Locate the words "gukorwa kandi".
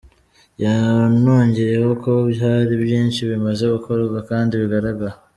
3.73-4.53